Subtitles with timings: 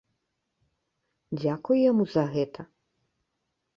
[1.39, 2.61] Дзякуй яму за гэта!